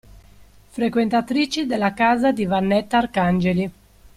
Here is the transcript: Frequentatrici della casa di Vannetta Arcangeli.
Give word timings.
Frequentatrici 0.71 1.67
della 1.67 1.93
casa 1.93 2.31
di 2.31 2.45
Vannetta 2.45 2.97
Arcangeli. 2.97 3.71